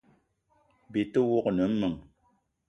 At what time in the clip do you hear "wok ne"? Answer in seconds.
1.29-1.63